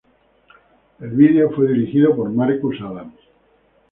[0.99, 3.19] El video fue dirigido por Marcus Adams.